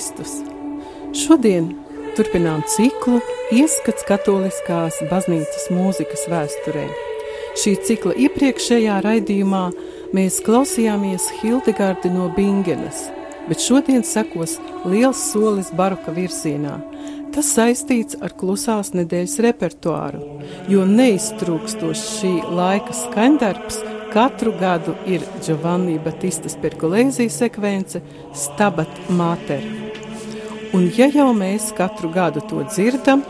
[0.00, 0.38] Kristus!
[1.12, 1.66] Šodien
[2.16, 3.18] turpinām ciklu
[3.52, 6.86] Ieskats katoliskās baznīcas mūzikas vēsturē.
[7.60, 9.66] Šī cikla iepriekšējā raidījumā
[10.16, 13.10] mēs klausījāmies Hildegardi no Bingenes,
[13.50, 14.56] bet šodien sekos
[14.88, 16.78] liels solis baroka virzienā.
[17.36, 20.24] Tas saistīts ar klusās nedēļas repertuāru,
[20.72, 28.02] jo neiztrūkstoši šī laika skaņdarbs Katru gadu ir Giovanni Batistas perkulēzijas sekvence
[28.34, 29.79] Stabat Mater.
[30.70, 33.24] Un ja jau mēs katru gadu to dzirdam,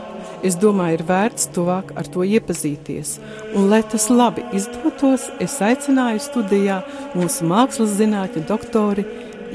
[0.45, 3.15] es domāju, ir vērts tuvāk ar to iepazīties.
[3.55, 6.77] Un, lai tas labi izdotos, es aicināju studijā
[7.17, 9.05] mūsu mākslas zinātņu doktori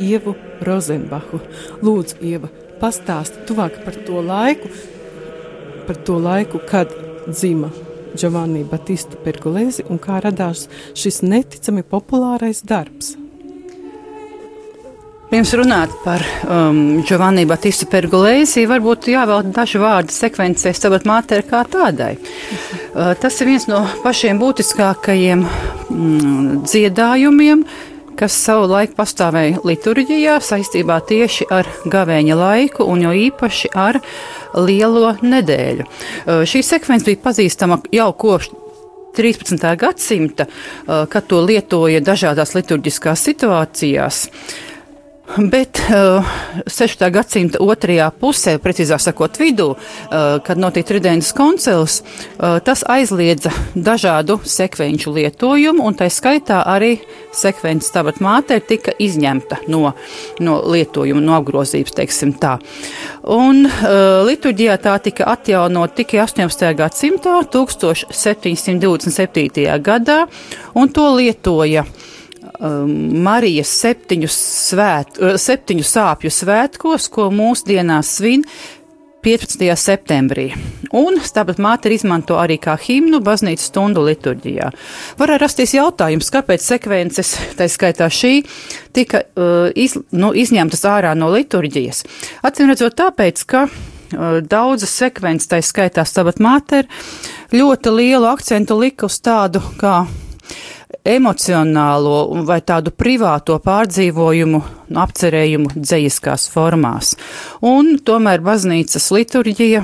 [0.02, 0.34] Ievu
[0.66, 1.38] Rozenbachu.
[1.86, 4.70] Lūdzu, Ieva, pastāsti tuvāk par to laiku,
[5.86, 6.90] par to laiku, kad
[7.28, 7.70] dzima
[8.18, 10.66] Giovanni Batista Pergolēzi un kā radās
[10.98, 13.14] šis neticami populārais darbs.
[15.26, 21.64] Pirms runāt par um, Giovanni Batista Pergolēzi, varbūt jāvēl daži vārdi sekvencē Stabat Mater kā
[21.66, 22.12] tādai.
[22.94, 27.64] Uh, tas ir viens no pašiem būtiskākajiem mm, dziedājumiem,
[28.16, 33.98] kas savu laiku pastāvēja liturģijā saistībā tieši ar gavēņa laiku un jo īpaši ar
[34.54, 35.88] lielo nedēļu.
[35.88, 38.52] Uh, šī sekvence bija pazīstama jau kopš
[39.18, 39.58] 13.
[39.82, 44.22] gadsimta, uh, kad to lietoja dažādās liturģiskās situācijās.
[45.34, 46.22] Bet uh,
[46.70, 47.02] 16.
[47.10, 52.02] gadsimta otrajā pusē, precīzāk sakot, vidū, uh, kad notika Tridents koncils,
[52.38, 57.00] uh, tas aizliedza dažādu sekvenču lietojumu, un tā skaitā arī
[57.34, 59.92] sekvences tabat māte tika izņemta no,
[60.38, 62.62] no lietojuma, no apgrozības, teiksim tā.
[63.26, 66.70] Un uh, liturģijā tā tika atjaunot tikai 18.
[66.78, 69.66] gadsimtā, 1727.
[69.82, 70.30] gadā,
[70.78, 71.82] un to lietoja
[72.60, 78.46] Marijas septiņu, svēt, uh, septiņu sāpju svētkos, ko mūsdienās svin
[79.26, 79.74] 15.
[79.74, 80.52] septembrī.
[80.94, 84.68] Un stāpat māte izmanto arī kā himnu baznīcas stundu liturģijā.
[85.18, 88.44] Varētu rasties jautājums, kāpēc sekvences, tā skaitā šī,
[88.94, 92.04] tika uh, iz, nu, izņemtas ārā no liturģijas.
[92.46, 96.84] Atcīm redzot tāpēc, ka uh, daudzas sekvences, tā skaitā stāpat māte,
[97.50, 100.04] ļoti lielu akcentu lika uz tādu kā
[101.06, 104.60] emocionālo vai tādu privāto pārdzīvojumu,
[105.02, 107.14] apcerējumu dzējiskās formās.
[107.66, 109.82] Un tomēr baznīcas liturģija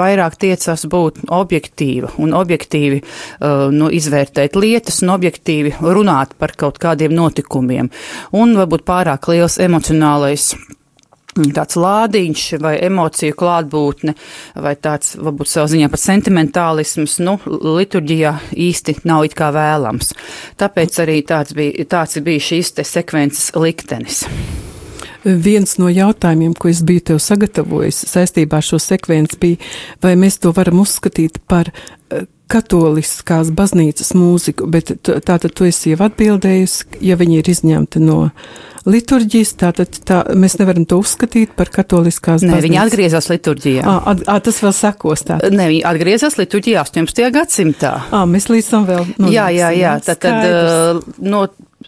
[0.00, 6.82] vairāk tiecas būt objektīva un objektīvi uh, nu, izvērtēt lietas un objektīvi runāt par kaut
[6.82, 7.90] kādiem notikumiem.
[8.34, 10.52] Un varbūt pārāk liels emocionālais
[11.54, 14.14] tāds lādiņš vai emociju klātbūtne
[14.62, 18.34] vai tāds, varbūt savā ziņā pat sentimentālisms, nu, liturģijā
[18.68, 20.14] īsti nav it kā vēlams.
[20.60, 24.24] Tāpēc arī tāds bija, tāds bija šīs te sekvences liktenis.
[25.24, 30.40] Viens no jautājumiem, ko es biju tev sagatavojis saistībā ar šo sekvenci, bija, vai mēs
[30.40, 37.18] to varam uzskatīt par eh, katoliskās baznīcas mūziku, bet tātad tu esi jau atbildējusi, ja
[37.20, 38.18] viņi ir izņemti no
[38.88, 42.66] liturģijas, tātad tā, mēs nevaram to uzskatīt par katoliskās ne, baznīcas.
[42.66, 43.84] Viņi atgriezās liturģijā.
[43.84, 45.40] À, at, à, tas vēl sakos tā.
[45.52, 47.26] Ne, viņi atgriezās liturģijā 18.
[47.34, 47.94] gadsimtā.
[48.08, 49.10] À, mēs līdz tam vēl.
[49.30, 51.44] Jā, jā, jā, tad, tad no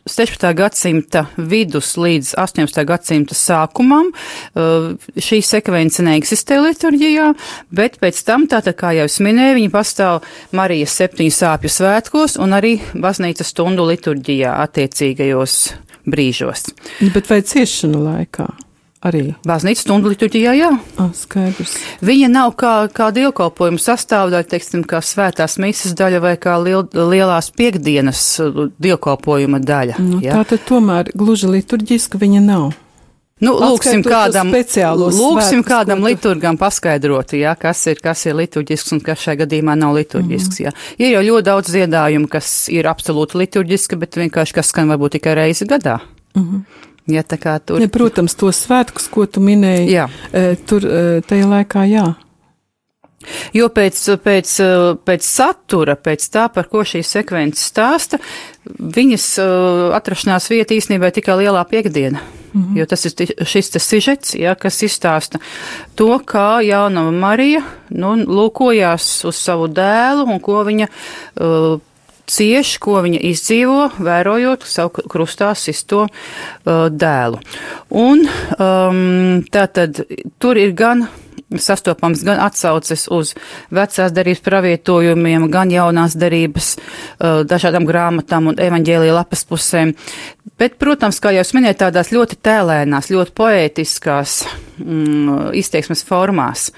[0.08, 0.46] 16.
[0.56, 2.80] gadsimta vidus līdz 18.
[2.88, 7.28] gadsimta sākumam uh, šī sekvence neeksistē liturģijā,
[7.74, 12.56] bet pēc tam, tātad, kā jau es minēju, viņi pastāv Marijas septiņu sāpju svētkos un
[12.56, 15.58] arī baznīcas stundu liturģijā attiecīgajos
[16.08, 16.70] brīžos.
[17.12, 18.48] Bet vai ciešanu laikā?
[19.06, 19.22] Arī.
[19.48, 20.70] Baznīcas stundu liturģijā, jā.
[21.00, 21.74] Ah, skaidrs.
[22.04, 27.50] Viņa nav kā, kā dievkalpojuma sastāvdaļa, teiksim, kā svētās misas daļa vai kā liel, lielās
[27.56, 29.98] piekdienas uh, dievkalpojuma daļa.
[30.02, 32.72] Nu, tā tad tomēr gluži liturģiska viņa nav.
[33.42, 39.24] Nu, lūksim kādam, lūksim kādam liturgam paskaidrot, jā, kas ir, kas ir liturģisks un kas
[39.24, 40.60] šajā gadījumā nav liturģisks.
[40.60, 40.68] Mm.
[40.68, 40.72] Jā.
[41.02, 45.34] Ir jau ļoti daudz dziedājumu, kas ir absolūti liturģiski, bet vienkārši kas skan varbūt tikai
[45.40, 45.98] reizi gadā.
[46.36, 46.91] Mm -hmm.
[47.12, 47.80] Ja, tur...
[47.80, 50.08] ja, protams, tos svētkus, ko tu minēji, jā.
[50.68, 50.86] tur
[51.28, 52.10] tajā laikā jā.
[53.54, 54.52] Jo pēc, pēc,
[55.06, 58.18] pēc satura, pēc tā, par ko šī sekvence stāsta,
[58.66, 59.26] viņas
[59.98, 62.22] atrašanās vieta īstenībā ir tikai lielā piekdiena.
[62.52, 62.78] Mm -hmm.
[62.78, 65.38] Jo tas ir šis tas sižets, ja, kas izstāsta
[65.94, 71.80] to, kā jaunava Marija nu, lūkojās uz savu dēlu un ko viņa uh,
[72.32, 77.42] cieš, ko viņa izdzīvo, vērojot savu krustā sisto uh, dēlu.
[78.02, 80.04] Un um, tātad
[80.40, 81.06] tur ir gan
[81.60, 83.34] sastopams gan atsauces uz
[83.74, 89.94] vecās darības pravietojumiem, gan jaunās darības uh, dažādām grāmatām un evaņģēlija lapas pusēm.
[90.58, 94.42] Bet, protams, kā jau es minēju, tādās ļoti tēlēnās, ļoti poētiskās
[94.82, 96.68] mm, izteiksmes formās.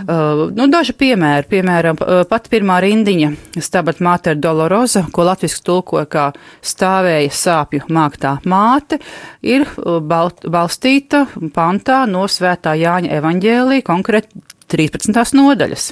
[0.00, 6.06] Uh, nu, daži piemēri, piemēram, uh, pat pirmā rindiņa Stabat Mater Dolorosa, ko latviski tulkoja
[6.10, 6.26] kā
[6.64, 9.00] stāvēja sāpju māktā māte,
[9.42, 15.34] ir uh, balstīta pantā no svētā Jāņa evaņģēlī, konkrēti 13.
[15.34, 15.90] nodaļas,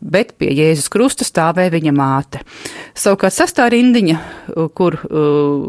[0.00, 2.42] bet pie Jēzus Krusta stāvēja viņa māte.
[2.96, 4.16] Savukārt sastā rindiņa,
[4.76, 5.66] kur uh,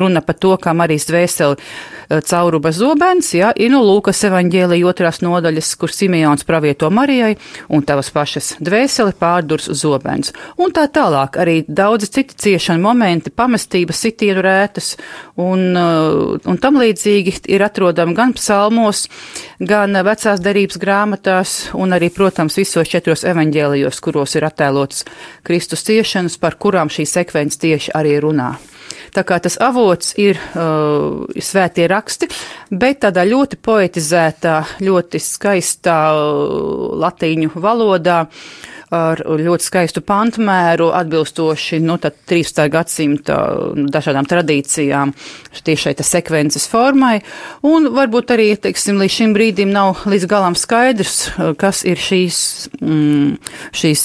[0.00, 5.20] runa par to, kā Marijas dvēseli uh, cauruba zobens, jā, ir no Lūkas evaņģēlija otrās
[5.22, 7.36] nodaļas, kur Simeons pravieto Marijai
[7.70, 10.34] un tavas pašas dvēseli pārdurs zobens.
[10.58, 14.94] Un tā tālāk arī daudzi citi ciešana momenti, pamestības, sitienu rētas
[15.36, 19.06] un, uh, un tam līdzīgi ir atrodami gan psalmos,
[19.60, 25.04] gan vecās darības grāmatās un arī arī, protams, visos četros evaņģēlijos, kuros ir attēlots
[25.46, 28.54] Kristus ciešanas, par kurām šī sekvence tieši arī runā.
[29.14, 32.28] Tā kā tas avots ir uh, svētie raksti,
[32.70, 34.56] bet tādā ļoti poetizētā,
[34.86, 38.20] ļoti skaistā uh, latīņu valodā.
[38.26, 42.64] Uh, ar ļoti skaistu pantmēru, atbilstoši nu, 13.
[42.72, 43.36] gadsimta
[43.78, 45.12] nu, dažādām tradīcijām,
[45.62, 47.20] tieši šai sekvences formai.
[47.66, 52.40] Un varbūt arī, teiksim, līdz šim brīdim nav līdz galam skaidrs, kas ir šīs,
[52.80, 54.04] mm, šīs,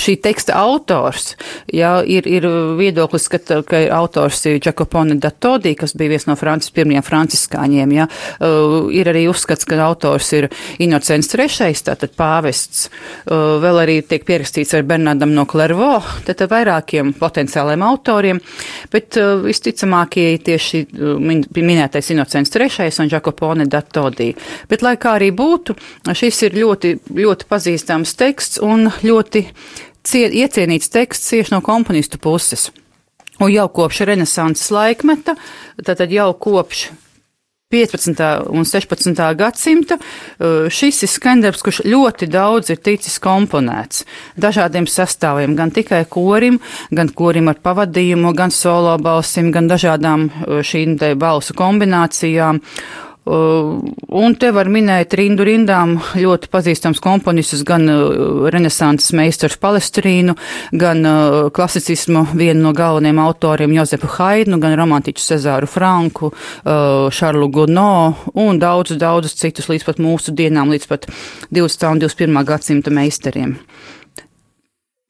[0.00, 1.34] šī teksta autors.
[1.68, 2.48] Jā, ir, ir
[2.80, 7.94] viedoklis, ka, ka autors ir Giacopone da Todi, kas bija viens no Francis pirmajiem franciskāņiem.
[7.98, 8.08] Jā.
[8.40, 10.48] Uh, ir arī uzskats, ka autors ir
[10.82, 12.88] Inocents III, tātad pāvests.
[13.28, 18.40] Uh, vēl arī tiek pierakstīts ar Bernardam no Klervo, tad vairākiem potenciāliem autoriem,
[18.92, 24.30] bet uh, visticamākie tieši uh, min, minētais Inocents III un Giacopone da Todi.
[24.70, 25.74] Bet, lai kā arī būtu,
[26.14, 29.46] šis ir ļoti, ļoti pazīstams teksts un ļoti
[30.06, 32.70] cie, iecienīts teksts tieši no komponistu puses.
[33.42, 35.34] Un jau kopš renesanses laikmeta,
[35.82, 36.92] tātad jau kopš
[37.74, 38.24] 15.
[38.54, 39.22] un 16.
[39.38, 39.98] gadsimta.
[39.98, 44.04] Uh, šis ir skandarbs, kurš ļoti daudz ir ticis komponēts
[44.40, 46.60] dažādiem sastāviem, gan tikai korim,
[46.94, 52.62] gan korim ar pavadījumu, gan solo balsim, gan dažādām uh, šīm te balsu kombinācijām.
[53.24, 53.78] Uh,
[54.12, 60.34] un te var minēt rindu rindām ļoti pazīstams komponistus, gan uh, renesanses meistars Palestrīnu,
[60.76, 66.34] gan uh, klasicismu vienu no galvenajiem autoriem Jozefu Haidnu, gan romantiķu Cezāru Franku,
[66.64, 71.08] Šarlu Gono un daudzus, daudzus citus līdz pat mūsu dienām, līdz pat
[71.48, 71.90] 20.
[71.94, 72.40] un 21.
[72.44, 73.56] gadsimta meistariem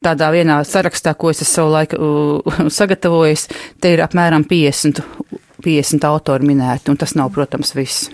[0.05, 3.47] tādā vienā sarakstā, ko es savu laiku uh, sagatavojis,
[3.81, 5.01] te ir apmēram 50
[5.63, 8.09] 50 autori minēti, un tas nav, protams, viss.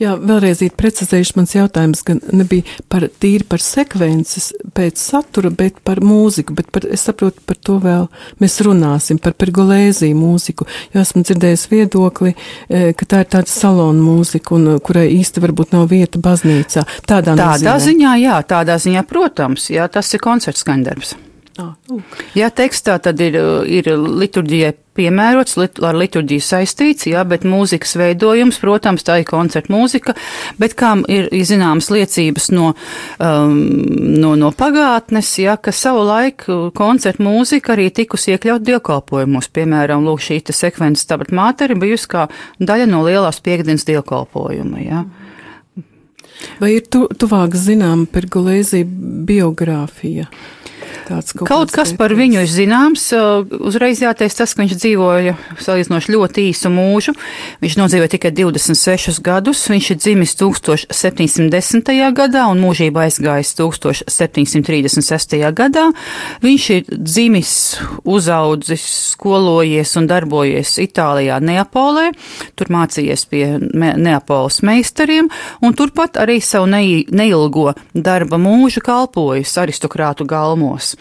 [0.00, 5.80] Jā, vēlreiz ir precizējuši mans jautājums, gan nebija par tīri par sekvences pēc satura, bet
[5.86, 8.08] par mūziku, bet par, es saprotu, par to vēl
[8.42, 12.34] mēs runāsim, par pergolēziju mūziku, jo esmu dzirdējis viedokli,
[12.68, 16.86] e, ka tā ir tāda salona mūzika, un kurai īsti varbūt nav vieta baznīcā.
[17.06, 17.76] Tādā, tādā nozīmē.
[17.88, 21.16] ziņā, jā, tādā ziņā, protams, jā, tas ir koncerts skandarbs.
[21.60, 22.00] Ah, uh.
[22.32, 23.36] Jā, tekstā tad ir,
[23.68, 29.72] ir liturģijai piemērots, lit, ar liturģiju saistīts, jā, bet mūzikas veidojums, protams, tā ir koncerta
[29.72, 30.14] mūzika,
[30.60, 32.70] bet kām ir, zināmas liecības no,
[33.20, 33.58] um,
[34.22, 39.50] no, no pagātnes, jā, ka savu laiku koncerta mūzika arī tikusi iekļaut dievkalpojumos.
[39.52, 42.26] Piemēram, lūk, šī te sekvences tabat māteri bijusi kā
[42.60, 45.04] daļa no lielās piekdienas dievkalpojuma, jā.
[46.60, 48.88] Vai ir tu, tuvāk zinām pergolēzija
[49.28, 50.26] biogrāfija?
[51.08, 53.04] Tāds kaut, kaut kas par viņu ir zināms.
[53.16, 57.14] Uh, uzreiz jāteic tas, ka viņš dzīvoja salīdzinoši ļoti īsu mūžu.
[57.62, 59.64] Viņš nodzīvoja tikai 26 gadus.
[59.72, 61.92] Viņš ir dzimis 1710.
[62.16, 65.38] gadā un mūžībā aizgājis 1736.
[65.58, 65.88] gadā.
[66.44, 67.52] Viņš ir dzimis,
[68.04, 72.10] uzaudzis, skolojies un darbojies Itālijā, Neapolē.
[72.58, 75.30] Tur mācījies pie Neapoles meistariem
[75.62, 80.91] un turpat arī savu neilgo darba mūžu kalpojis aristokrātu galmos.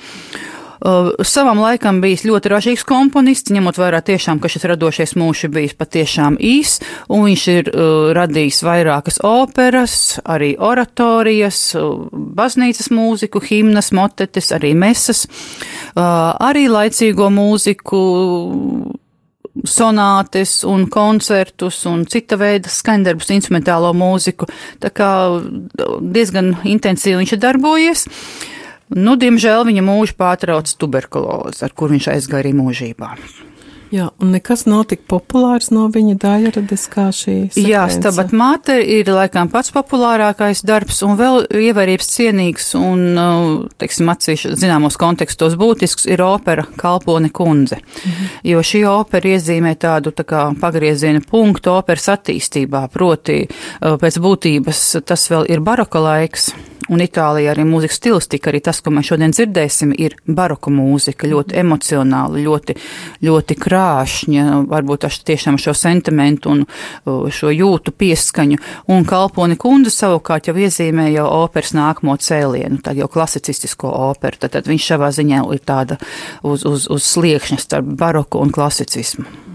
[0.82, 5.76] Uh, savam laikam bijis ļoti ražīgs komponists, ņemot vērā tiešām, ka šis radošais mūžs bijis
[5.78, 9.94] patiešām īs, un viņš ir uh, radījis vairākas operas,
[10.26, 18.00] arī oratorijas, uh, baznīcas mūziku, himnas, motetes, arī mesas, uh, arī laicīgo mūziku,
[19.68, 24.50] sonātes un koncertus un cita veida skaņdarbus, instrumentālo mūziku.
[24.82, 25.12] Tā kā
[26.02, 28.08] diezgan intensīvi viņš ir darbojies.
[28.08, 28.58] Uh,
[28.92, 33.16] Nu, diemžēl viņa mūžu pārtrauc tuberkuloze, ar kur viņš aizgāja arī mūžībā.
[33.92, 37.34] Jā, un nekas nav tik populārs no viņa daļradas kā šī.
[37.52, 37.64] Sekvence.
[37.68, 43.50] Jā, Stabat Māte ir laikam pats populārākais darbs un vēl ievērības cienīgs un, uh,
[43.84, 47.82] teiksim, atsevišķi zināmos kontekstos būtisks ir opera Kalpone kundze.
[47.84, 48.32] Mhm.
[48.54, 55.04] Jo šī opera iezīmē tādu tā kā pagrieziena punktu operas attīstībā, proti uh, pēc būtības
[55.04, 56.54] tas vēl ir baroka laiks
[56.92, 61.58] un Itālijā arī mūzikas stilistika, arī tas, ko mēs šodien dzirdēsim, ir baroka mūzika, ļoti
[61.62, 62.76] emocionāla, ļoti,
[63.26, 66.66] ļoti krāšņa, varbūt aš tiešām šo sentimentu un
[67.32, 68.60] šo jūtu pieskaņu,
[68.92, 74.58] un kalponi kundze savukārt jau iezīmē jau operas nākamo cēlienu, tad jau klasicistisko operu, tad,
[74.58, 76.00] tad viņš šavā ziņā ir tāda
[76.44, 79.51] uz, uz, uz sliekšņa starp baroku un klasicismu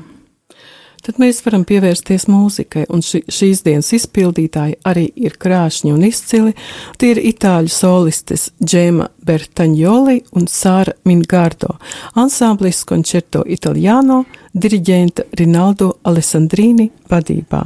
[1.06, 6.56] tad mēs varam pievērsties mūzikai, un ši, šīs dienas izpildītāji arī ir krāšņi un izcili.
[6.98, 11.76] Tie ir itāļu solistes Džēma Bertaņoli un Sāra Mingardo,
[12.18, 17.64] ansamblis Concerto Italiano, diriģenta Rinaldo Alessandrini vadībā.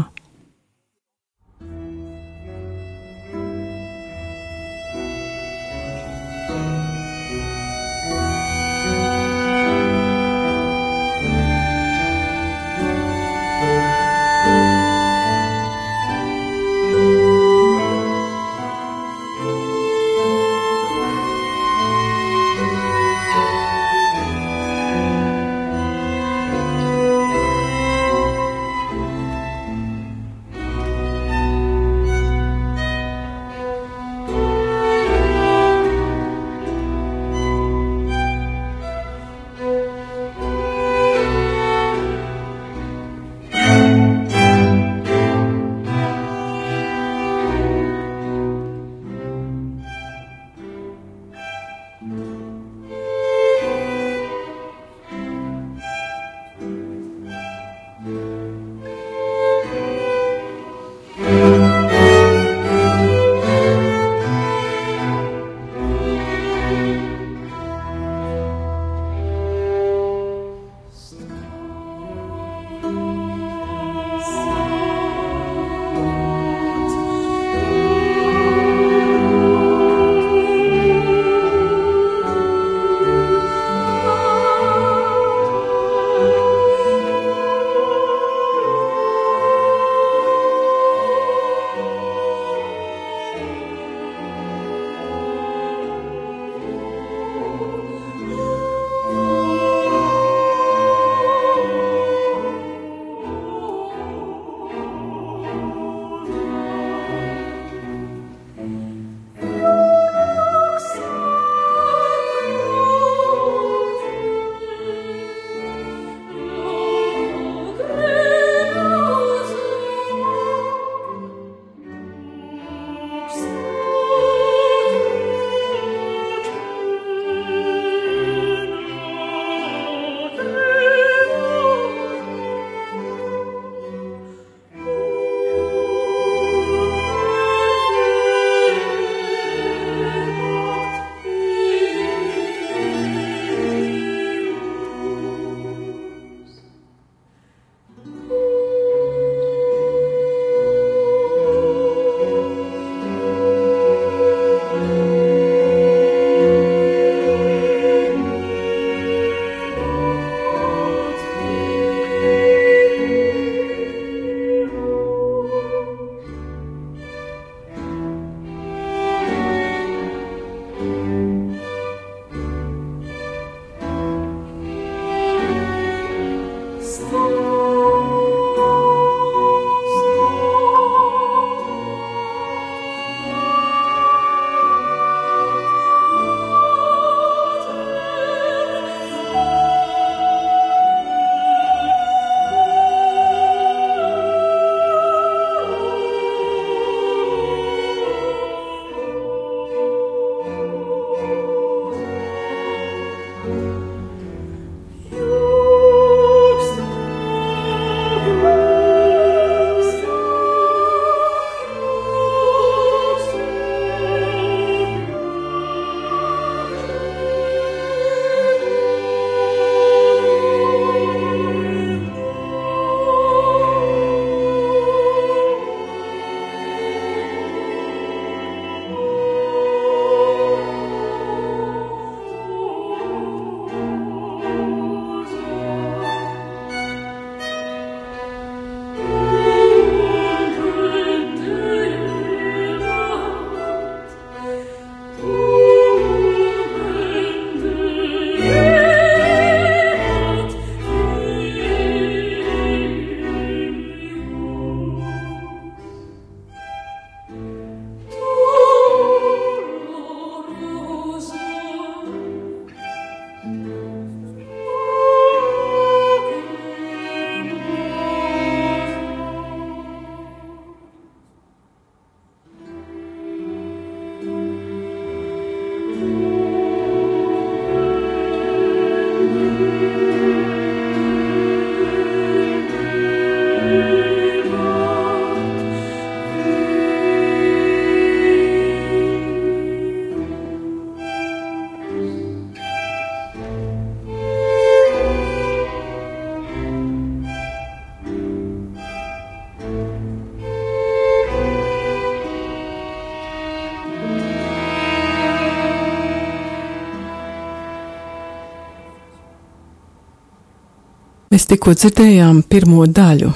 [311.41, 313.31] Mēs tikko dzirdējām pirmo daļu.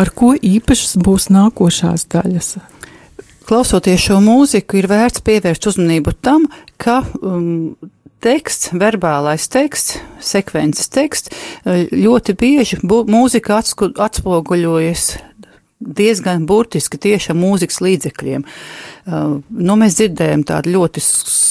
[0.00, 2.46] Ar ko īpašas būs nākošās daļas?
[3.44, 6.46] Klausoties šo mūziku, ir vērts pievērst uzmanību tam,
[6.80, 7.74] ka um,
[8.24, 11.36] teksts, verbālais teksts, sekvences teksts
[11.92, 15.10] ļoti bieži bū, mūzika atsku, atspoguļojas
[15.84, 18.48] diezgan burtiski tieši ar mūzikas līdzekļiem.
[19.04, 21.04] Uh, nu, mēs dzirdējam tādu ļoti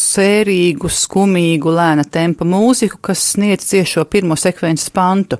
[0.07, 5.39] sērīgu, skumīgu, lēna tempa mūziku, kas sniedz ciešo pirmo sekvences pantu.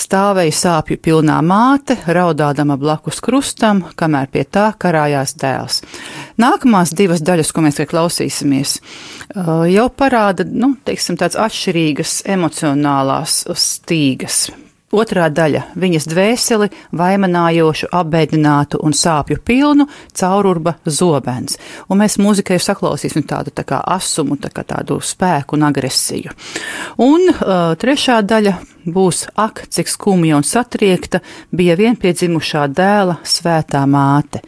[0.00, 5.82] Stāvēja sāpju pilnā māte, raudādama blakus krustam, kamēr pie tā karājās dēls.
[6.40, 8.78] Nākamās divas daļas, ko mēs klausīsimies,
[9.74, 14.46] jau parāda, nu, teiksim, tāds atšķirīgas emocionālās stīgas
[14.90, 16.66] Otrā daļa- viņas dvēseli
[16.98, 21.56] vaimanājošu, apbēdinātu un sāpju pilnu caururba zobens.
[21.88, 26.34] Un mēs mūzikai saklausīsim tādu tā kā asumu, tā kā tādu spēku un agresiju.
[26.98, 31.20] Un uh, trešā daļa būs ak, cik skumja un satriekta
[31.54, 34.42] bija vienpiedzimušā dēla svētā māte.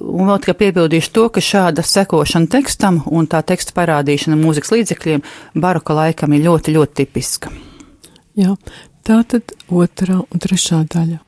[0.00, 5.22] Un vēl tikai piebildīšu to, ka šāda sekošana tekstam un tā teksta parādīšana mūzikas līdzekļiem
[5.60, 7.52] baroka laikam ir ļoti, ļoti tipiska.
[8.32, 8.56] Jā,
[9.02, 11.21] Tā tad otrā un trešā daļa.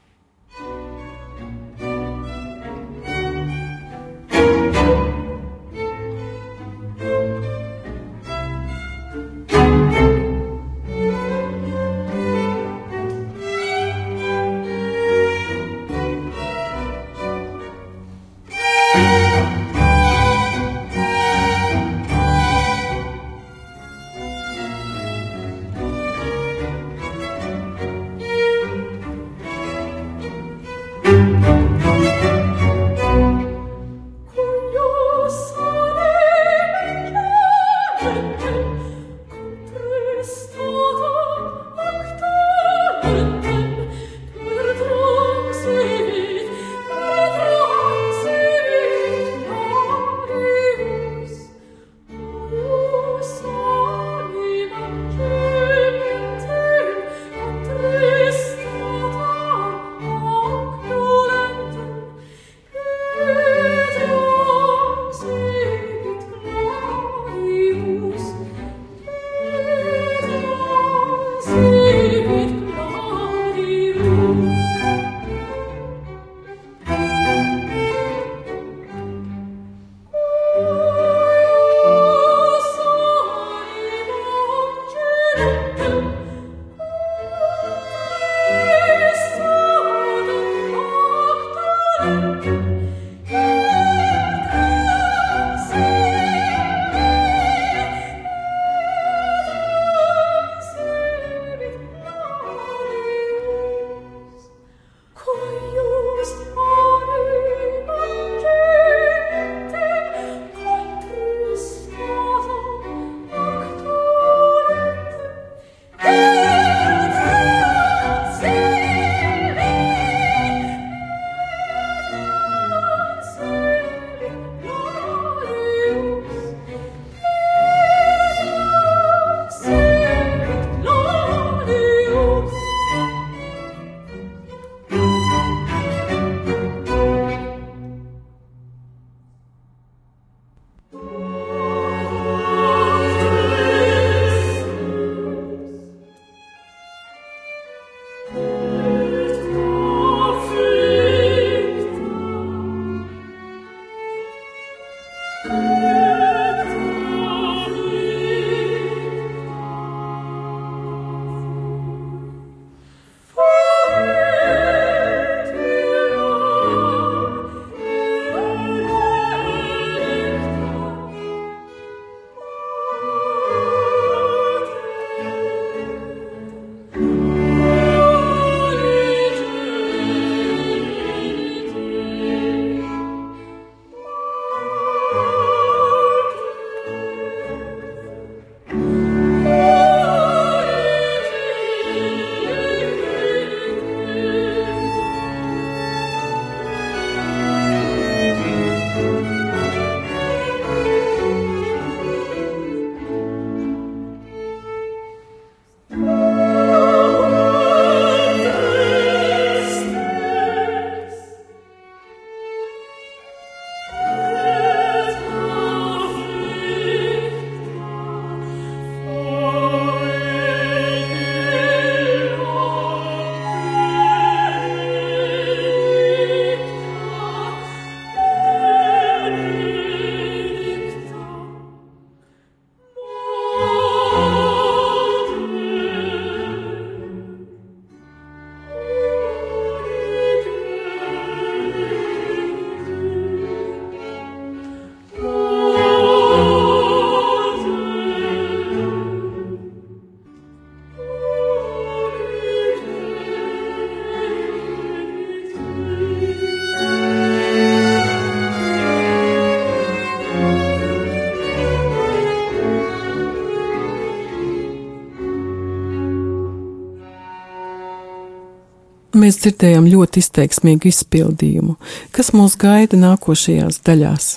[269.14, 271.76] Mēs dzirdējām ļoti izteiksmīgu izpildījumu.
[272.14, 274.30] Kas mūs gaida nākošajās daļās?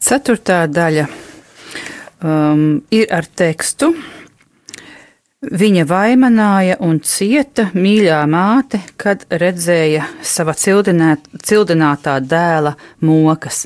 [0.00, 1.04] Ceturtā daļa
[2.24, 3.92] um, ir ar tekstu.
[5.50, 13.64] Viņa vaimanāja un cieta mīļā māte, kad redzēja sava cildināt, cildinātā dēla mokas.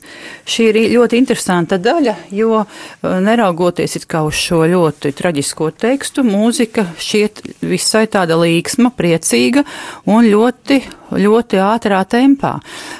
[0.48, 7.44] Šī ir ļoti interesanta daļa, jo uh, neraugoties uz šo ļoti traģisko tekstu, mūzika šķiet
[7.68, 9.66] visai tāda līksma, priecīga
[10.08, 10.80] un ļoti
[11.20, 12.56] ļoti ātrā tempā.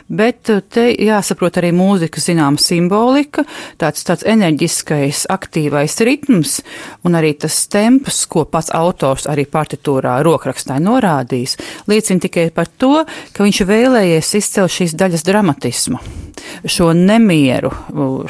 [0.09, 3.47] Bet uh, te jāsaprot arī mūzika zinām simbolika,
[3.81, 6.59] tāds, tāds enerģiskais, aktīvais ritms
[7.05, 11.59] un arī tas temps, ko pats autors arī partitūrā rokrakstā norādījis,
[11.91, 12.97] liecina tikai par to,
[13.33, 16.03] ka viņš vēlējies izcelt šīs daļas dramatismu
[16.65, 17.71] šo nemieru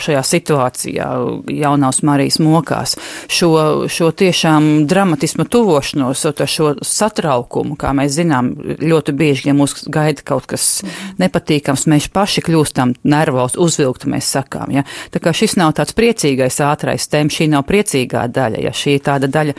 [0.00, 1.08] šajā situācijā,
[1.54, 2.96] jaunās Marijas mokās,
[3.30, 10.24] šo, šo tiešām dramatismu tuvošanos, šo satraukumu, kā mēs zinām, ļoti bieži, ja mūs gaida
[10.26, 10.82] kaut kas
[11.20, 14.74] nepatīkams, mēs paši kļūstam nervos, uzvilkti, mēs sakām.
[14.74, 14.84] Ja?
[15.14, 19.04] Tā kā šis nav tāds priecīgais ātrais tēma, šī nav priecīgā daļa, ja šī ir
[19.06, 19.56] tāda daļa,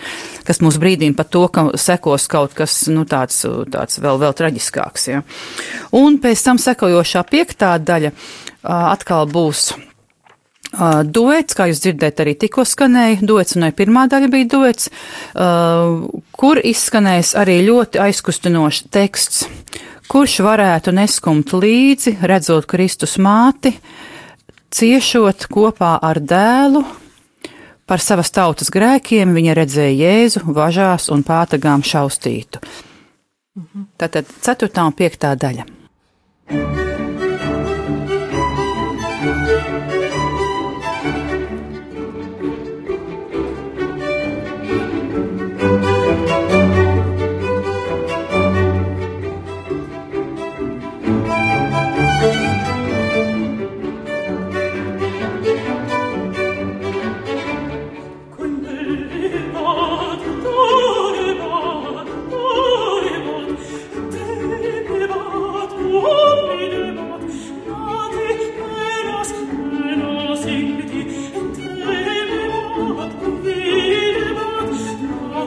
[0.48, 5.10] kas mūs brīdina par to, ka sekos kaut kas, nu, tāds, tāds vēl, vēl traģiskāks.
[5.12, 5.24] Ja?
[5.96, 8.14] Un pēc tam sekojošā piektā daļa
[8.64, 9.74] atkal būs
[10.76, 14.90] Uh, duets, kā jūs dzirdējat, arī tikko skanēja duets, un arī pirmā daļa bija duets,
[14.90, 16.02] uh,
[16.36, 19.46] kur izskanēs arī ļoti aizkustinošs teksts,
[20.12, 23.72] kurš varētu neskumt līdzi, redzot Kristus māti,
[24.76, 26.84] ciešot kopā ar dēlu.
[27.86, 32.60] Par savas tautas grēkiem viņa redzēja Jēzu važās un pātagām šaustītu.
[33.56, 33.88] Mhm.
[34.02, 34.90] Tātad 4.
[34.90, 35.32] un 5.
[35.46, 36.95] daļa.
[39.26, 39.55] Thank you.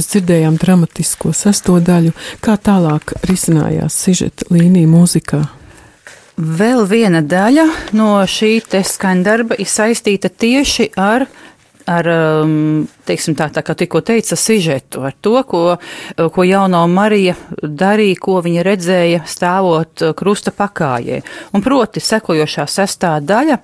[0.00, 5.40] Mēs dzirdējām dramatisko sastāvdaļu, kā tālāk risinājās sižeta līnija mūzikā.
[6.40, 7.66] Vēl viena daļa
[7.98, 11.26] no šī skaņdarba ir saistīta tieši ar
[11.84, 15.62] ar, um, teiksim tā, tā kā tikko teica, sižetu, ar to, ko,
[16.16, 21.20] ko jauno Marija darīja, ko viņa redzēja stāvot krusta pakājē.
[21.52, 23.60] Un proti sekojošā sestā daļa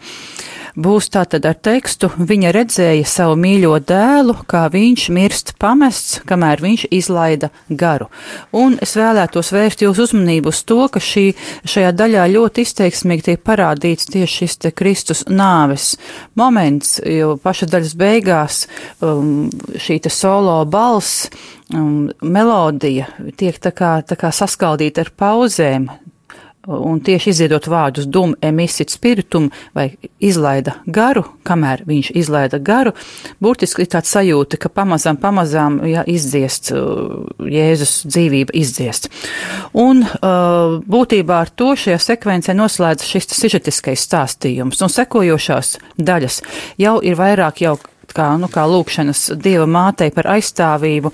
[0.76, 6.86] būs tātad ar tekstu, viņa redzēja savu mīļo dēlu, kā viņš mirst pamests, kamēr viņš
[6.94, 8.10] izlaida garu.
[8.56, 11.26] Un es vēlētos vērst jūs uzmanību uz to, ka šī,
[11.64, 15.94] šajā daļā ļoti izteiksmīgi tiek parādīts tieši šis te Kristus nāves
[16.36, 18.64] moments, jo paša daļas beigās
[19.00, 19.48] um,
[19.80, 21.30] šī te solo balss,
[21.74, 23.08] um, melodija
[23.40, 25.88] tiek tā kā, tā kā saskaldīta ar pauzēm,
[26.66, 29.88] un tieši izdziedot vārdus dum emisit spiritum vai
[30.22, 32.92] izlaida garu, kamēr viņš izlaida garu,
[33.42, 39.10] burtiski ir tāds sajūta, ka pamazām, pamazām jā, izdziest, uh, Jēzus dzīvība izdziest.
[39.76, 46.42] Un uh, būtībā ar to šajā sekvencē noslēdz šis sižetiskais stāstījums, un sekojošās daļas
[46.82, 47.76] jau ir vairāk jau
[48.16, 51.12] kā, nu, kā lūkšanas Dieva mātei par aizstāvību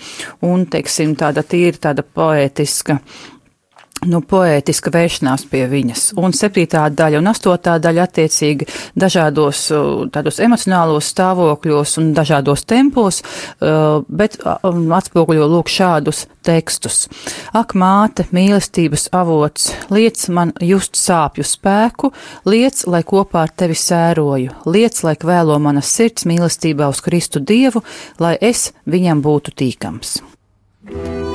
[0.49, 3.01] un, teiksim, tāda tīra, tāda poētiska
[4.09, 6.05] nu, poētiska vēršanās pie viņas.
[6.21, 9.65] Un septītā daļa un astotā daļa attiecīgi dažādos
[10.15, 13.23] tādos emocionālos stāvokļos un dažādos tempos,
[14.09, 17.07] bet atspoguļo lūk šādus tekstus.
[17.55, 22.13] Ak, māte, mīlestības avots, liec man just sāpju spēku,
[22.49, 27.85] liec, lai kopā ar tevi sēroju, liec, lai kvēlo manas sirds mīlestībā uz Kristu Dievu,
[28.23, 30.21] lai es viņam būtu tīkams.
[30.83, 31.32] thank you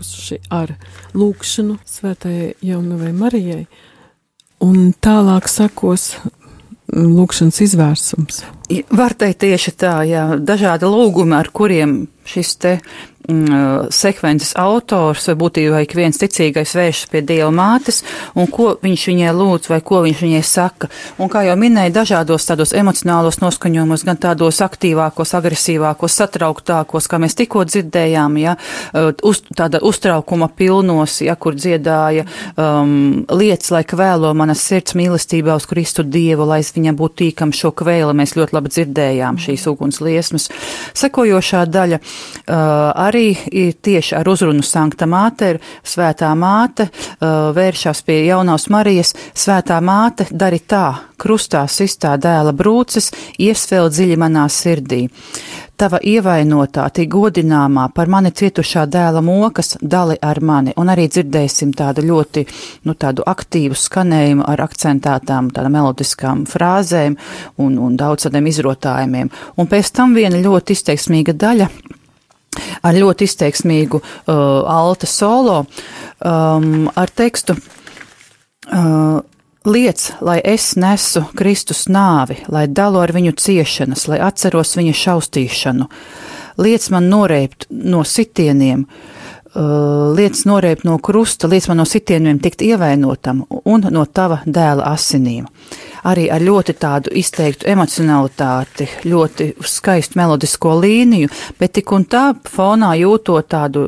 [0.00, 0.76] esam iesākuši ar
[1.14, 3.66] lūkšanu svētajai jaunavai Marijai,
[4.60, 6.16] un tālāk sekos
[6.92, 8.44] lūkšanas izvērsums.
[8.90, 12.78] Var teikt tieši tā, jā, dažādi lūgumi, ar kuriem šis te
[13.26, 18.02] sekvences autors, vai būtībā ik viens ticīgais vēršas pie Dieva mātes,
[18.38, 20.90] un ko viņš viņai lūdz, vai ko viņš viņai saka.
[21.18, 27.34] Un kā jau minēja, dažādos tādos emocionālos noskaņojumos, gan tādos aktīvākos, agresīvākos, satrauktākos, kā mēs
[27.38, 28.54] tikko dzirdējām, ja,
[29.26, 35.66] uz, tāda uztraukuma pilnos, ja, kur dziedāja um, lietas, lai kvēlo manas sirds mīlestībā uz
[35.66, 39.98] Kristu Dievu, lai es viņam būtu tīkam šo kvēli, mēs ļoti labi dzirdējām šīs uguns
[40.04, 40.50] liesmas.
[40.96, 42.54] Sekojošā daļa uh,
[43.06, 49.80] arī arī tieši ar uzrunu Sankta Māter, Svētā Māte uh, vēršās pie jaunās Marijas, Svētā
[49.80, 50.86] Māte dari tā,
[51.16, 55.06] krustā sistā dēla brūces, iesvēl dziļi manā sirdī.
[55.76, 61.74] Tava ievainotā, tī godināmā, par mani cietušā dēla mokas dali ar mani, un arī dzirdēsim
[61.76, 62.46] tādu ļoti,
[62.88, 67.18] nu, tādu aktīvu skanējumu ar akcentētām, tādām melodiskām frāzēm
[67.60, 69.30] un, un daudz tādiem izrotājumiem.
[69.56, 71.68] Un pēc tam viena ļoti izteiksmīga daļa
[72.82, 74.36] ar ļoti izteiksmīgu uh,
[74.70, 77.56] alta solo um, ar tekstu.
[78.66, 79.22] Uh,
[79.66, 85.88] Liec, lai es nesu Kristus nāvi, lai dalu ar viņu ciešanas, lai atceros viņa šaustīšanu.
[86.62, 89.15] Liec man noreipt no sitieniem, uh,
[90.16, 95.46] liec noreipt no krusta, liec man no sitieniem tikt ievainotam un no tava dēla asinīm.
[96.06, 102.92] Arī ar ļoti tādu izteiktu emocionalitāti, ļoti skaistu melodisko līniju, bet tik un tā fonā
[103.00, 103.86] jūtot tādu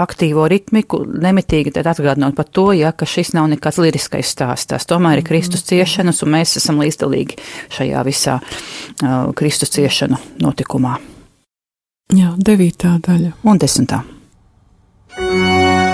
[0.00, 5.20] aktīvo ritmiku, nemitīgi atgādinot par to, ja, ka šis nav nekāds liriskais stāsts, tās tomēr
[5.20, 7.36] ir Kristus ciešanas, un mēs esam līdzdalīgi
[7.76, 10.96] šajā visā uh, Kristus ciešanu notikumā.
[12.14, 13.36] Jā, devītā daļa.
[13.44, 14.04] Un desmitā.
[15.16, 15.93] Música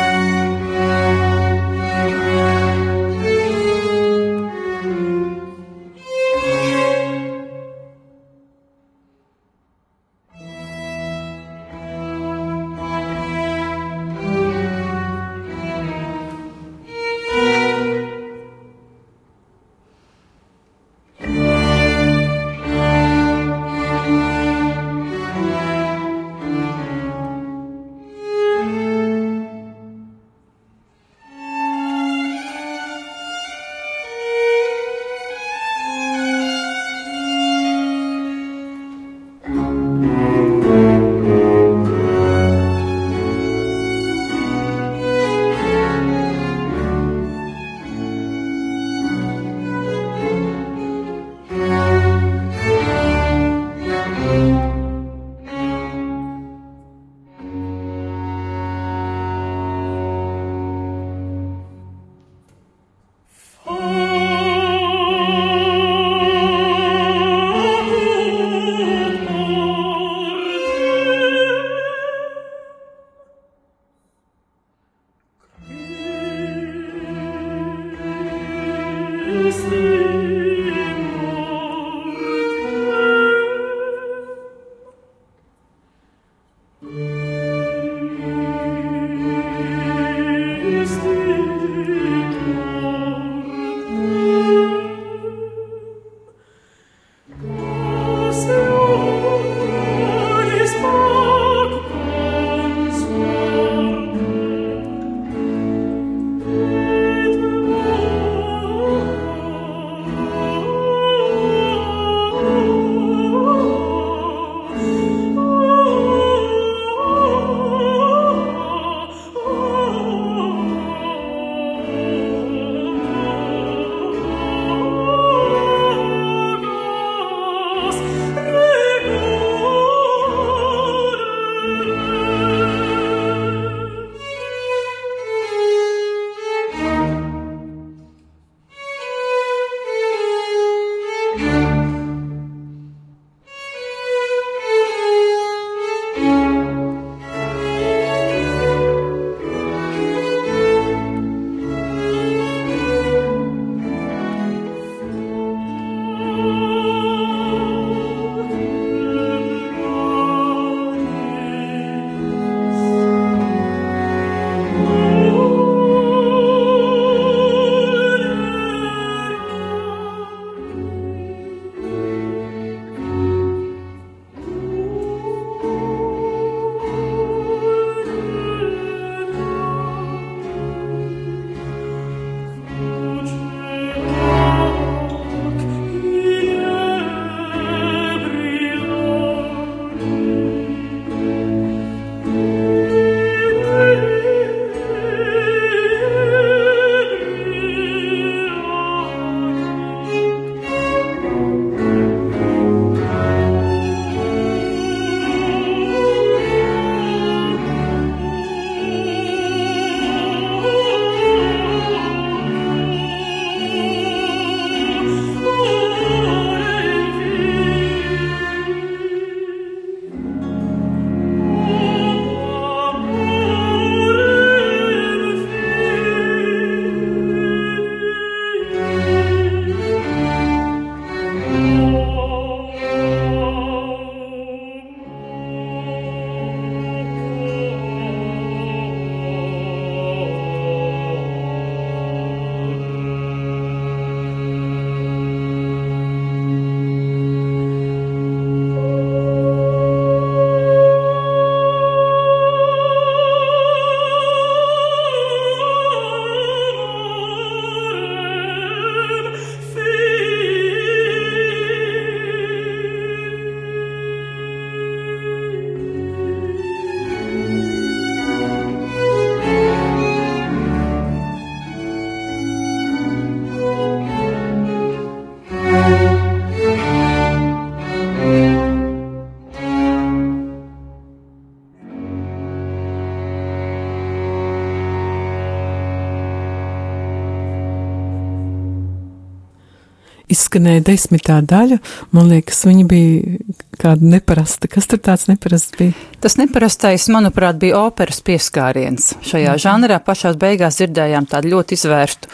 [290.32, 291.80] izskanēja desmitā daļa.
[292.16, 293.38] Man liekas, viņa bija
[293.80, 294.68] kāda neparasta.
[294.70, 295.96] Kas tur tāds neparasts bija?
[296.20, 299.14] Tas neparastais, manuprāt, bija operas pieskāriens.
[299.24, 299.62] Šajā mm.
[299.62, 302.28] žanrā pašās beigās dzirdējām tādu ļoti izvērstu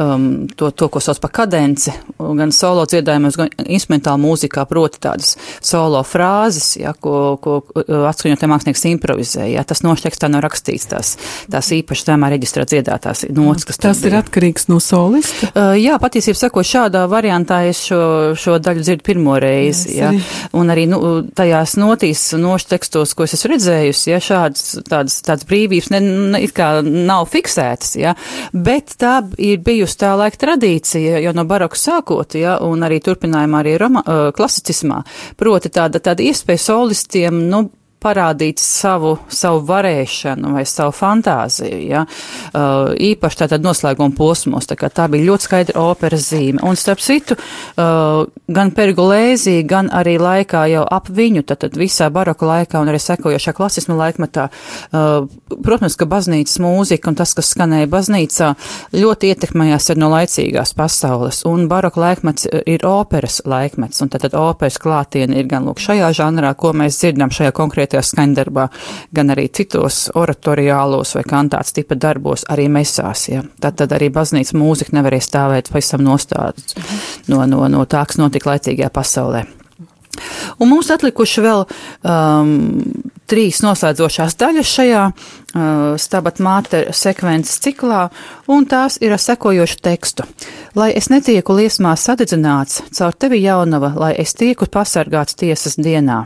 [0.00, 5.34] um, to, to, ko sauc par kadenci, gan solo dziedājumos, gan instrumentālu mūzikā, proti tādas
[5.60, 9.50] solo frāzes, ja, ko, ko atskaņotē mākslinieks improvizē.
[9.52, 11.12] Ja, tas noštekstā nav rakstīts, tās,
[11.52, 15.50] tās īpaši tēmā reģistrā dziedātās nots, kas tas ir atkarīgs no solista?
[15.52, 18.00] Uh, jā, patiesībā sakot, šādā variantā es šo,
[18.38, 19.98] šo daļu dzirdu pirmo reizi.
[19.98, 20.24] Jā, ja,
[20.56, 21.00] un arī nu,
[21.36, 26.02] tajās notīs nošu tekstos, ko es esmu redzējusi, ja šādas tādas, tādas brīvības ne,
[26.34, 28.16] ne, kā nav fiksētas, ja,
[28.52, 33.62] bet tā ir bijusi tā laika tradīcija jau no baroka sākot, ja, un arī turpinājumā
[33.62, 34.04] arī Roma,
[34.36, 35.02] klasicismā.
[35.38, 37.66] Proti tāda, tāda iespēja solistiem, nu,
[38.02, 42.04] parādīt savu, savu varēšanu vai savu fantāziju, ja?
[42.06, 46.62] uh, īpaši tātad noslēguma posmos, tā kā tā bija ļoti skaidra operas zīme.
[46.66, 52.46] Un starp citu, uh, gan Pergolēzī, gan arī laikā jau ap viņu, tātad visā baroka
[52.46, 55.26] laikā un arī sekojošā klasisma laikmetā, uh,
[55.66, 58.52] protams, ka baznīcas mūzika un tas, kas skanēja baznīcā,
[58.96, 64.78] ļoti ietekmējās ar no laicīgās pasaules, un baroka laikmets ir operas laikmets, un tātad operas
[64.82, 68.68] klātiena ir gan lūk šajā žanrā, ko mēs dzirdam šajā konkrētajā konkrētajā skaņdarbā,
[69.14, 73.28] gan arī citos oratoriālos vai kantāts tipa darbos, arī mesās.
[73.28, 73.42] Ja.
[73.60, 76.74] Tad, tad arī baznīcas mūzika nevarēja stāvēt pavisam nostādus
[77.28, 79.46] no, no, no tā, kas notika laicīgajā pasaulē.
[80.58, 82.52] Un mums atlikuši vēl um,
[83.28, 88.06] trīs noslēdzošās daļas šajā uh, stabat māte sekvences ciklā,
[88.48, 90.24] un tās ir ar sekojošu tekstu.
[90.74, 96.24] Lai es netieku liesmā sadedzināts, caur tevi jaunava, lai es tieku pasargāts tiesas dienā.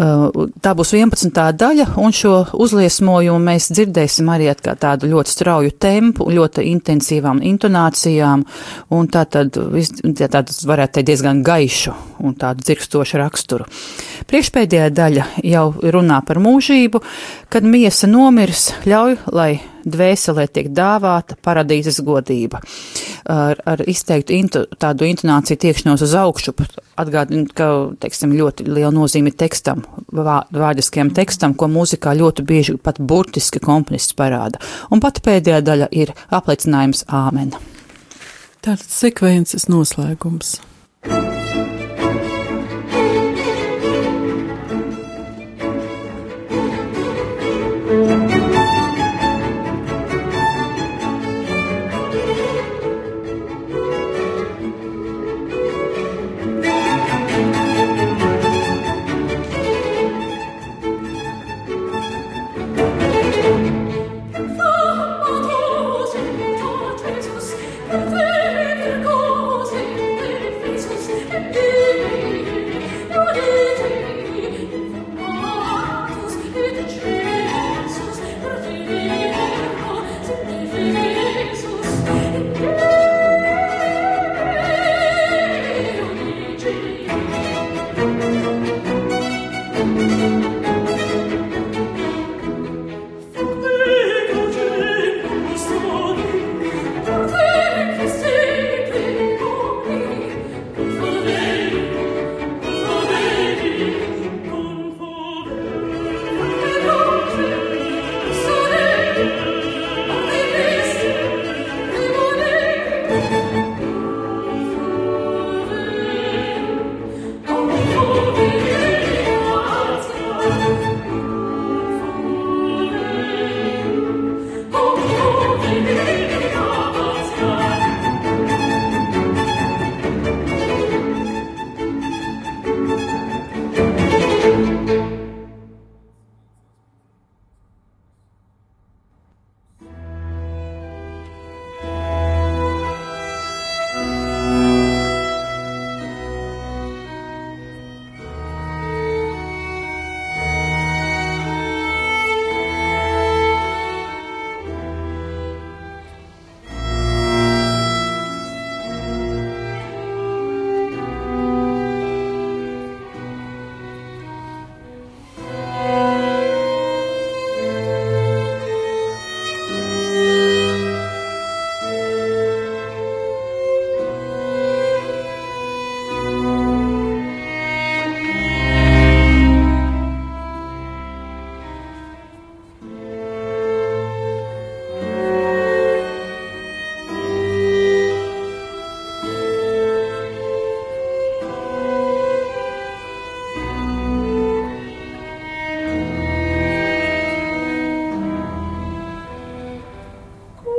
[0.00, 1.28] Uh, tā būs 11.
[1.60, 8.46] daļa, un šo uzliesmojumu mēs dzirdēsim arī kā tādu ļoti strauju tempu, ļoti intensīvām intonācijām,
[8.96, 9.58] un tā tad,
[10.16, 11.92] tā tad varētu teikt diezgan gaišu
[12.24, 13.66] un tādu dzirkstošu raksturu.
[14.30, 17.02] Priekšpēdējā daļa jau runā par mūžību,
[17.52, 19.52] kad miesa nomirs, ļauj, lai
[19.84, 22.60] dvēselē tiek dāvāta paradīzes godība.
[23.30, 26.54] Ar, ar izteiktu intu, tādu intonāciju tiekšanos uz augšu,
[27.00, 27.70] atgādinu, ka,
[28.02, 34.62] teiksim, ļoti liela nozīme tekstam, vārdiskajam tekstam, ko mūzikā ļoti bieži pat burtiski komponists parāda.
[34.90, 37.54] Un pat pēdējā daļa ir apliecinājums āmen.
[38.60, 40.58] Tātad sekvences noslēgums.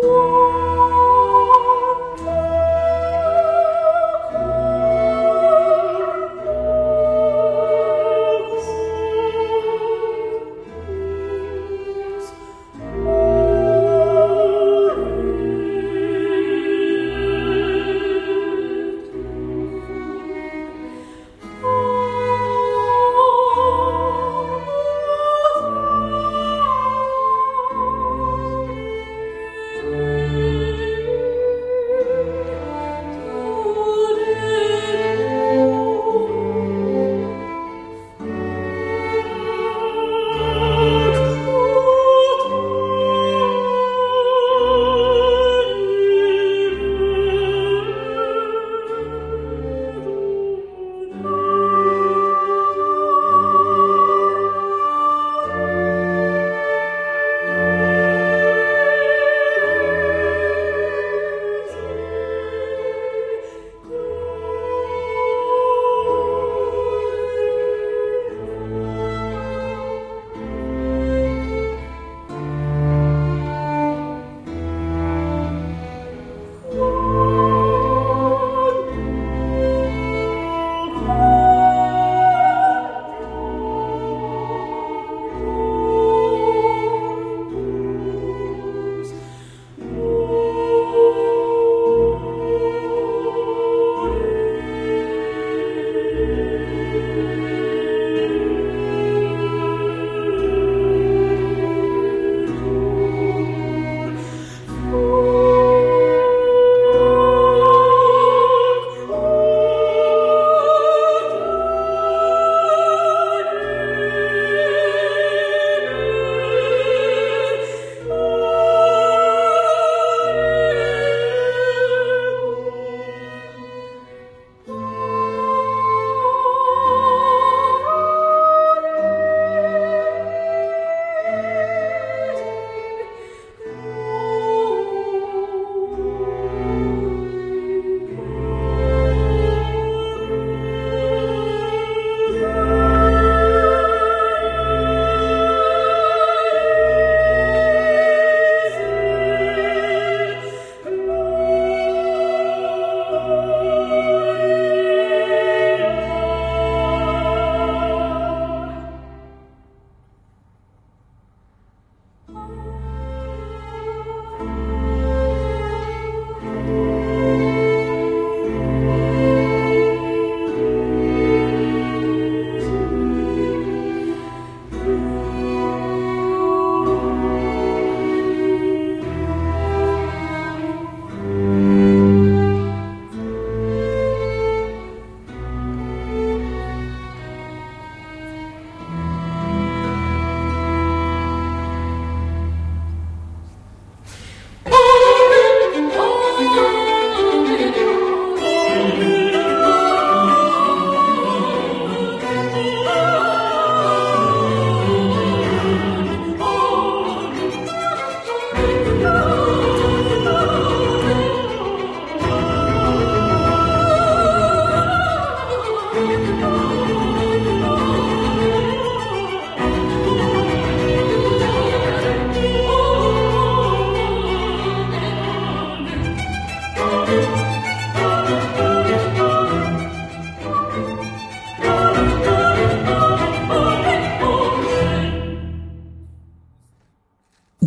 [0.01, 0.50] Whoa.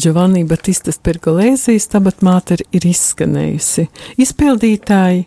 [0.04, 3.86] Giovanni Batistas Pergolēzijas tabatmāte ir izskanējusi.
[4.20, 5.22] Izpildītāji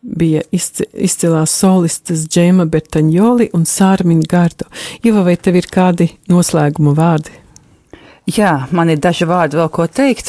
[0.00, 4.70] bija izci, izcilās solistas Džēma Bertaņoli un Sārmiņa Gardo.
[5.04, 7.41] Ieva, vai tev ir kādi noslēguma vārdi?
[8.30, 10.28] Jā, man ir daži vārdi vēl ko teikt.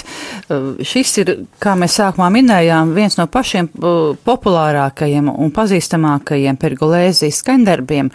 [0.50, 1.30] Uh, šis ir,
[1.62, 8.10] kā mēs sākumā minējām, viens no pašiem uh, populārākajiem un pazīstamākajiem pergolēzijas skandarbiem,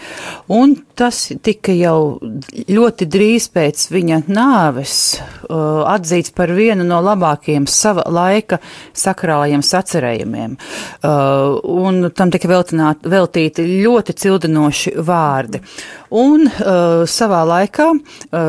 [0.50, 2.18] un tas tika jau
[2.66, 4.96] ļoti drīz pēc viņa nāves
[5.46, 8.58] uh, atzīts par vienu no labākajiem sava laika
[8.98, 10.56] sakrālajiem sacerējumiem,
[11.06, 15.62] un tam tika veltīti ļoti cildinoši vārdi.
[16.18, 17.88] Un savā laikā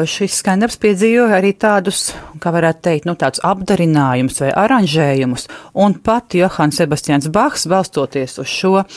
[0.10, 2.10] šis skandarbs piedzīvoja arī tādus,
[2.42, 5.48] kā varētu teikt, nu, tādus apdarinājumus vai aranžējumus.
[5.84, 8.88] Un pat Johans Sebastians Bachs, balstoties uz šo uh,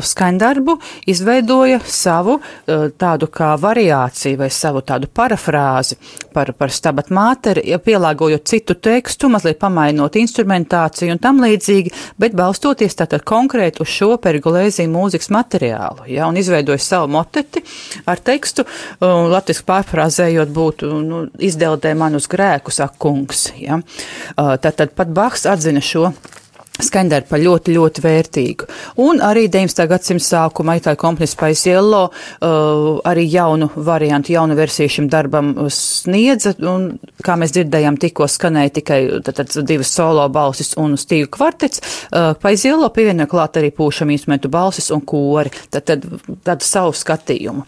[0.00, 0.78] skandarbu,
[1.10, 5.98] izveidoja savu uh, tādu kā variāciju vai savu tādu parafrāzi
[6.34, 12.96] par, par stabat māteri, pielāgojot citu tekstu, mazliet pamainot instrumentāciju un tam līdzīgi, bet balstoties
[12.98, 17.62] tātad konkrēti uz šo pergolēziju mūzikas materiālu, ja, un izveidoja savu moteti
[18.10, 18.64] ar tekstu,
[19.04, 23.48] un latviski pārfrāzējot būtu, nu, izdeldē man uz grēku, saka kungs.
[23.58, 23.80] Ja?
[24.36, 26.12] Tātad pat Bahs atzina šo
[26.74, 28.66] Skaņdara par ļoti, ļoti vērtīgu.
[29.04, 29.84] Un arī 19.
[29.86, 36.88] gadsimta sākumā itāļu komponijas Paisiello uh, arī jaunu variantu, jaunu versiju šim darbam sniedza, un,
[37.22, 41.78] kā mēs dzirdējām, tikko skanēja tikai tad, tad, divas solo balsis un stīgu kvartets.
[42.08, 46.08] Uh, Paisiello pievienoja klāt arī pūšam instrumentu balsis un kori, tad, tad
[46.42, 47.62] tādu savu skatījumu.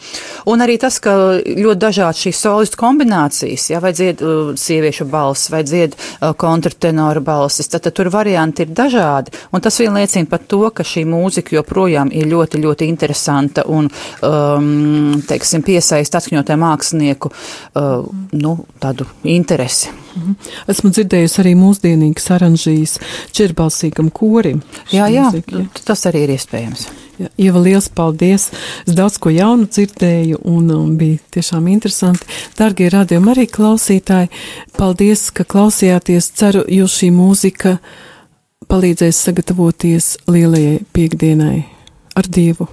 [0.50, 5.54] Un arī tas, ka ļoti dažādi šīs solistu kombinācijas, ja, vai dzied uh, sieviešu balsis,
[5.54, 9.32] vai dzied uh, kontrtenora balsis, tad, tad tur varianti ir dažādi dažādi.
[9.52, 13.90] Un tas vien liecina par to, ka šī mūzika joprojām ir ļoti, ļoti interesanta un,
[14.22, 19.90] um, teiksim, piesaist atskaņotē mākslinieku, uh, nu, tādu interesi.
[20.16, 20.36] Mhm.
[20.72, 22.98] Esmu dzirdējusi arī mūsdienīgas aranžijas
[23.36, 24.62] čirbalsīgam korim.
[24.90, 25.84] Jā, jā, mūzika, ja.
[25.84, 26.88] tas arī ir iespējams.
[27.16, 28.50] Ja, Ieva, liels paldies!
[28.84, 32.28] Es daudz ko jaunu dzirdēju un, un bija tiešām interesanti.
[32.58, 34.28] Dargie radījumi arī klausītāji,
[34.76, 36.28] paldies, ka klausījāties.
[36.36, 37.78] Ceru, jūs šī mūzika
[38.70, 41.60] palīdzēs sagatavoties lielajai piekdienai
[42.18, 42.68] ar Dievu.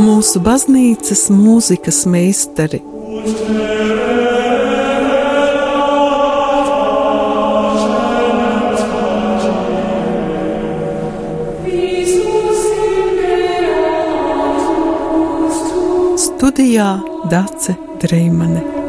[0.00, 2.80] Mūsu baznīcas mūzikas meistari.
[16.40, 18.79] Studijā Dace Dreimane.